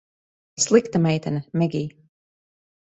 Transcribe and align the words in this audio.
Slikta 0.65 0.99
meitene, 1.05 1.45
Megij. 1.51 1.87